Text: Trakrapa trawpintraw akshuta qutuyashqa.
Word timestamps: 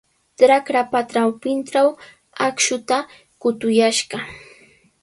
Trakrapa 0.39 0.99
trawpintraw 1.11 1.87
akshuta 2.47 2.97
qutuyashqa. 3.41 4.17